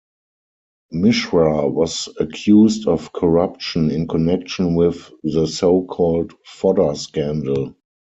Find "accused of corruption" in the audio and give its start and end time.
2.19-3.91